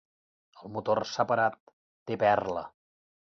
El 0.61 0.71
motor 0.77 1.01
s'ha 1.09 1.25
parat; 1.33 1.59
té 2.11 2.19
perla. 2.25 2.65